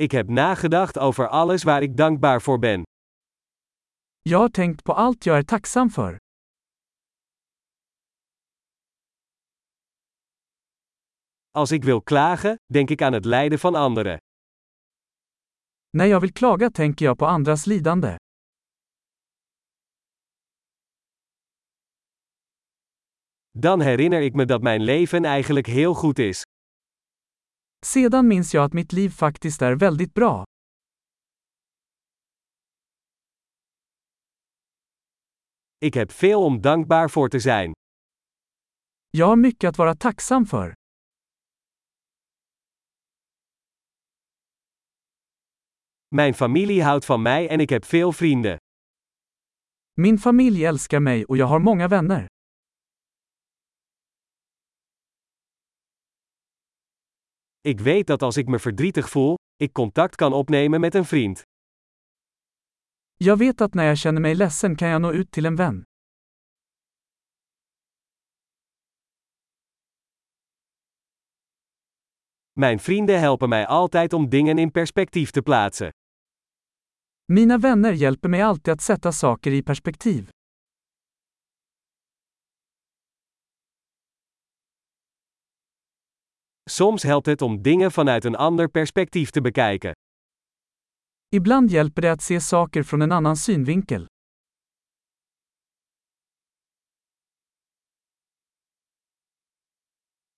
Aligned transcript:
Ik 0.00 0.10
heb 0.10 0.28
nagedacht 0.28 0.98
over 0.98 1.28
alles 1.28 1.62
waar 1.62 1.82
ik 1.82 1.96
dankbaar 1.96 2.42
voor 2.42 2.58
ben. 2.58 2.82
Jag 4.20 4.38
har 4.38 4.48
tänkt 4.48 4.84
på 4.84 4.92
allt 4.92 5.24
jag 5.24 5.38
är 5.38 5.42
tacksam 5.42 5.90
för. 5.90 6.16
Als 11.50 11.72
ik 11.72 11.84
wil 11.84 12.02
klagen, 12.02 12.56
denk 12.72 12.90
ik 12.90 13.02
aan 13.02 13.12
het 13.12 13.24
lijden 13.24 13.58
van 13.58 13.74
anderen. 13.74 14.18
När 15.90 16.06
jag 16.06 16.20
vill 16.20 16.32
klaga 16.32 16.70
tänker 16.70 17.04
jag 17.04 17.18
på 17.18 17.26
andras 17.26 17.66
lidande. 17.66 18.16
Dan 23.50 23.80
herinner 23.80 24.20
ik 24.20 24.34
me 24.34 24.44
dat 24.44 24.62
mijn 24.62 24.82
leven 24.82 25.24
eigenlijk 25.24 25.66
heel 25.66 25.94
goed 25.94 26.18
is. 26.18 26.42
Sedan 27.86 28.28
minns 28.28 28.54
jag 28.54 28.64
att 28.64 28.72
mitt 28.72 28.92
liv 28.92 29.10
faktiskt 29.10 29.62
är 29.62 29.74
väldigt 29.76 30.14
bra. 30.14 30.44
Ik 35.78 35.94
heb 35.94 36.12
veel 36.12 36.38
om 36.44 36.60
dankbaar 36.60 37.08
voor 37.08 37.28
te 37.28 37.40
zijn. 37.40 37.72
Jag 39.10 39.26
har 39.26 39.36
mycket 39.36 39.68
att 39.68 39.78
vara 39.78 39.94
tacksam 39.94 40.46
för. 40.46 40.74
Mijn 46.08 46.34
familie 46.34 46.82
houdt 46.84 47.04
van 47.04 47.22
mij 47.22 47.48
en 47.48 47.60
ik 47.60 47.70
heb 47.70 47.84
veel 47.84 48.12
vrienden. 48.12 48.56
Min 49.94 50.18
familj 50.18 50.64
älskar 50.64 51.00
mig 51.00 51.24
och 51.24 51.36
jag 51.36 51.46
har 51.46 51.58
många 51.58 51.88
vänner. 51.88 52.26
Ik 57.68 57.80
weet 57.80 58.06
dat 58.06 58.22
als 58.22 58.36
ik 58.36 58.48
me 58.48 58.58
verdrietig 58.58 59.08
voel, 59.08 59.34
ik 59.56 59.72
contact 59.72 60.14
kan 60.14 60.32
opnemen 60.32 60.80
met 60.80 60.94
een 60.94 61.04
vriend. 61.04 61.42
Jag 63.16 63.36
vet 63.36 63.60
att 63.60 63.74
när 63.74 63.84
jag 63.84 63.98
känner 63.98 64.20
mig 64.20 64.34
ledsen 64.34 64.76
kan 64.76 64.88
jag 64.88 65.00
nå 65.00 65.12
ut 65.12 65.30
till 65.30 65.46
en 65.46 65.56
vän. 65.56 65.82
Mijn 72.52 72.78
vrienden 72.78 73.20
helpen 73.20 73.48
mij 73.48 73.66
altijd 73.66 74.12
om 74.12 74.28
dingen 74.28 74.58
in 74.58 74.70
perspectief 74.70 75.30
te 75.30 75.42
plaatsen. 75.42 75.90
Mina 77.32 77.58
vänner 77.58 77.92
hjälper 77.92 78.28
mig 78.28 78.40
alltid 78.40 78.72
att 78.72 78.80
sätta 78.80 79.12
saker 79.12 79.50
i 79.50 79.62
perspektiv. 79.62 80.30
Soms 86.78 87.02
helpt 87.02 87.26
het 87.26 87.42
om 87.42 87.62
dingen 87.62 87.92
vanuit 87.92 88.24
een 88.24 88.36
ander 88.36 88.68
perspectief 88.68 89.30
te 89.30 89.40
bekijken. 89.40 89.92
Ibland 91.28 91.70
hjälper 91.70 92.02
det 92.02 92.10
att 92.10 92.22
se 92.22 92.40
saker 92.40 92.82
från 92.82 93.02
en 93.02 93.12
annan 93.12 93.36
synvinkel. 93.36 94.06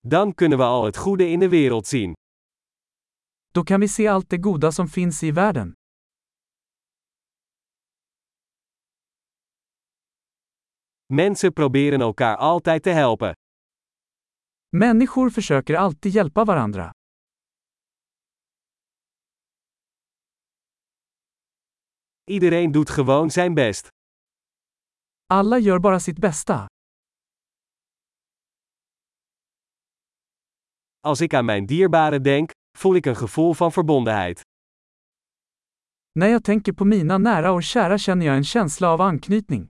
Dan 0.00 0.34
kunnen 0.34 0.58
we 0.58 0.64
al 0.64 0.84
het 0.84 0.96
goede 0.96 1.28
in 1.28 1.40
de 1.40 1.48
wereld 1.48 1.86
zien. 1.86 2.12
Då 3.52 3.62
kan 3.62 3.80
vi 3.80 3.88
se 3.88 4.08
allt 4.08 4.28
det 4.28 4.42
goda 4.42 4.72
som 4.72 4.88
finns 4.88 5.22
i 5.22 5.30
världen. 5.30 5.72
Mensen 11.12 11.52
proberen 11.52 12.00
elkaar 12.00 12.36
altijd 12.36 12.82
te 12.82 12.90
helpen. 12.90 13.34
Människor 14.70 15.30
försöker 15.30 15.74
alltid 15.74 16.12
hjälpa 16.12 16.44
varandra. 16.44 16.92
Iedereen 22.30 22.72
doet 22.72 22.90
gewoon 22.90 23.30
zijn 23.30 23.54
best. 23.54 23.88
Alla 25.26 25.58
gör 25.58 25.78
bara 25.78 26.00
sitt 26.00 26.18
bästa. 26.18 26.66
Als 31.00 31.20
ik 31.20 31.34
aan 31.34 31.44
mijn 31.44 31.66
dierbaren 31.66 32.22
denk, 32.22 32.50
voel 32.78 32.96
ik 32.96 33.06
een 33.06 33.16
gevoel 33.16 33.54
van 33.54 33.72
verbondenheid. 33.72 34.40
När 36.12 36.26
jag 36.26 36.44
tänker 36.44 36.72
på 36.72 36.84
mina 36.84 37.18
nära 37.18 37.52
och 37.52 37.62
kära 37.62 37.98
känner 37.98 38.26
jag 38.26 38.36
en 38.36 38.44
känsla 38.44 38.88
av 38.88 39.00
anknytning. 39.00 39.68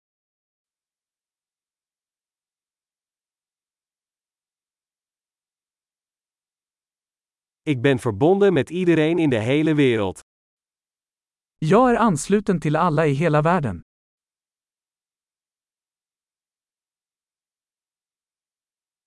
Ik 7.65 7.81
ben 7.81 7.99
verbonden 7.99 8.53
met 8.53 8.69
iedereen 8.69 9.19
in 9.19 9.29
de 9.29 9.39
hele 9.39 9.75
wereld. 9.75 10.19
Jag 11.57 11.89
är 11.89 11.95
ansluten 11.95 12.59
till 12.59 12.75
alla 12.75 13.05
i 13.05 13.13
hela 13.13 13.41
världen. 13.41 13.81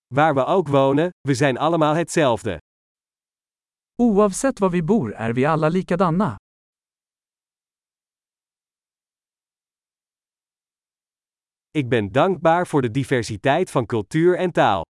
Waar 0.07 0.35
we 0.35 0.45
ook 0.45 0.69
wonen, 0.69 1.11
we 1.21 1.35
zijn 1.35 1.59
allemaal 1.59 1.95
hetzelfde. 1.95 2.59
Oavsett 4.03 4.59
var 4.59 4.71
vi 4.71 4.83
bor 4.83 5.13
är 5.13 5.33
vi 5.33 5.45
alla 5.45 5.69
likadana. 5.69 6.37
Ik 11.71 11.89
ben 11.89 12.13
dankbaar 12.13 12.67
voor 12.67 12.83
de 12.83 12.91
diversiteit 12.91 13.71
van 13.71 13.87
cultuur 13.87 14.37
en 14.37 14.53
taal. 14.53 14.86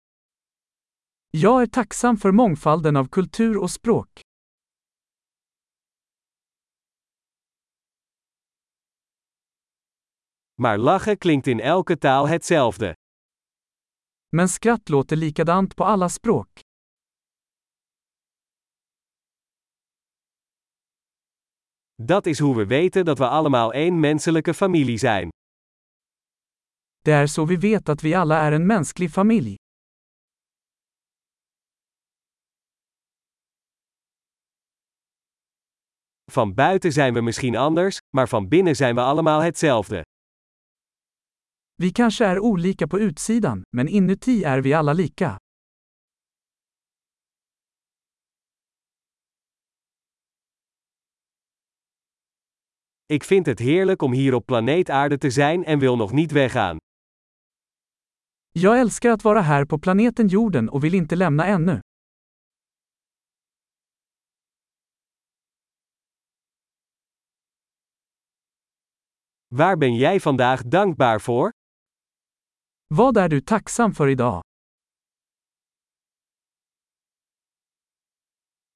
Jag 1.38 1.62
är 1.62 1.66
tacksam 1.66 2.16
för 2.16 2.32
mångfalden 2.32 2.96
av 2.96 3.08
kultur 3.08 3.62
och 3.62 3.70
språk. 3.70 4.20
Maar 10.62 10.78
lachen 10.78 11.16
klinkt 11.16 11.46
in 11.46 11.60
elke 11.60 11.96
taal 11.96 12.26
hetzelfde. 12.26 12.94
Men 14.32 14.48
skratt 14.48 14.88
låter 14.88 15.16
likadant 15.16 15.76
på 15.76 15.84
alla 15.84 16.08
språk. 16.08 16.60
Dat 22.02 22.26
is 22.26 22.40
hoe 22.40 22.54
we 22.54 22.64
weten 22.64 23.04
dat 23.06 23.20
we 23.20 23.26
allemaal 23.26 23.72
één 23.72 24.00
menselijke 24.00 24.54
familie 24.54 24.98
zijn. 24.98 25.30
Det 27.04 27.12
är 27.12 27.26
så 27.26 27.44
vi 27.44 27.56
vet 27.56 27.88
att 27.88 28.04
vi 28.04 28.14
alla 28.14 28.38
är 28.38 28.52
en 28.52 28.66
mänsklig 28.66 29.12
familj. 29.12 29.56
Van 36.32 36.54
buiten 36.54 36.92
zijn 36.92 37.14
we 37.14 37.20
misschien 37.20 37.56
anders, 37.56 37.98
maar 38.16 38.28
van 38.28 38.48
binnen 38.48 38.76
zijn 38.76 38.94
we 38.94 39.00
allemaal 39.00 39.40
hetzelfde. 39.40 40.02
Vi 41.74 41.92
kanske 41.92 42.24
är 42.24 42.38
olika 42.40 42.86
på 42.86 42.98
utsidan, 42.98 43.62
men 43.76 43.88
inuti 43.88 44.44
är 44.44 44.62
vi 44.62 44.72
alla 44.72 44.92
lika. 44.92 45.36
Ik 53.06 53.24
vind 53.24 53.46
het 53.46 53.58
heerlijk 53.58 54.02
om 54.02 54.12
hier 54.12 54.34
op 54.34 54.46
planeet 54.46 54.90
Aarde 54.90 55.18
te 55.18 55.30
zijn 55.30 55.64
en 55.64 55.78
wil 55.78 55.96
nog 55.96 56.12
niet 56.12 56.32
weggaan. 56.32 56.76
Jag 58.52 58.78
älskar 58.78 59.10
att 59.10 59.24
vara 59.24 59.40
här 59.40 59.64
på 59.64 59.78
planeten 59.78 60.28
jorden 60.28 60.68
och 60.68 60.84
vill 60.84 60.94
inte 60.94 61.16
lämna 61.16 61.46
ännu. 61.46 61.80
Waar 69.56 69.76
ben 69.76 69.94
jij 69.94 70.20
vandaag 70.20 70.62
dankbaar 70.62 71.20
voor? 71.20 71.50
Vad 72.94 73.16
är 73.16 73.28
du 73.28 73.40
tacksam 73.40 73.94
för 73.94 74.08
idag? 74.08 74.45